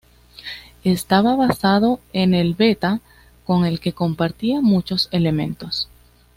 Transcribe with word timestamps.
Estaba 0.83 1.35
basado 1.35 1.99
en 2.11 2.33
el 2.33 2.55
Beta, 2.55 3.01
con 3.45 3.65
el 3.65 3.79
que 3.79 3.93
compartía 3.93 4.59
muchos 4.59 5.07
elementos. 5.11 5.89